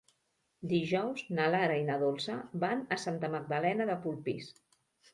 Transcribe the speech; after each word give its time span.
Dijous 0.71 1.21
na 1.41 1.45
Lara 1.57 1.77
i 1.83 1.85
na 1.91 1.99
Dolça 2.05 2.39
van 2.67 2.83
a 2.97 3.01
Santa 3.07 3.33
Magdalena 3.39 3.91
de 3.95 4.03
Polpís. 4.09 4.55